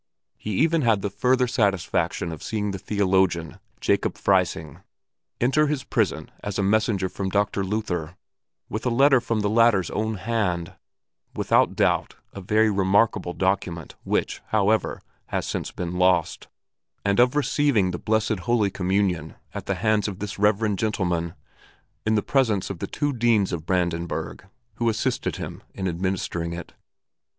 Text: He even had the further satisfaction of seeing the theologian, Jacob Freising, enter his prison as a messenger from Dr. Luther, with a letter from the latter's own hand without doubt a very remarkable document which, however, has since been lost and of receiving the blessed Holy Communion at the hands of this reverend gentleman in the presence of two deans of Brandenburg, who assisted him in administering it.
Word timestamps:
He 0.35 0.53
even 0.57 0.81
had 0.81 1.03
the 1.03 1.11
further 1.11 1.45
satisfaction 1.45 2.31
of 2.31 2.41
seeing 2.41 2.71
the 2.71 2.79
theologian, 2.79 3.59
Jacob 3.79 4.15
Freising, 4.15 4.81
enter 5.39 5.67
his 5.67 5.83
prison 5.83 6.31
as 6.43 6.57
a 6.57 6.63
messenger 6.63 7.07
from 7.07 7.29
Dr. 7.29 7.63
Luther, 7.63 8.15
with 8.67 8.83
a 8.87 8.89
letter 8.89 9.21
from 9.21 9.41
the 9.41 9.47
latter's 9.49 9.91
own 9.91 10.15
hand 10.15 10.73
without 11.35 11.75
doubt 11.75 12.15
a 12.33 12.41
very 12.41 12.71
remarkable 12.71 13.33
document 13.33 13.93
which, 14.03 14.41
however, 14.47 15.03
has 15.27 15.45
since 15.45 15.69
been 15.69 15.93
lost 15.99 16.47
and 17.05 17.19
of 17.19 17.35
receiving 17.35 17.91
the 17.91 17.99
blessed 17.99 18.39
Holy 18.49 18.71
Communion 18.71 19.35
at 19.53 19.67
the 19.67 19.75
hands 19.75 20.07
of 20.07 20.17
this 20.17 20.39
reverend 20.39 20.79
gentleman 20.79 21.35
in 22.07 22.15
the 22.15 22.23
presence 22.23 22.71
of 22.71 22.79
two 22.89 23.13
deans 23.13 23.53
of 23.53 23.67
Brandenburg, 23.67 24.47
who 24.77 24.89
assisted 24.89 25.35
him 25.35 25.61
in 25.75 25.87
administering 25.87 26.53
it. 26.53 26.73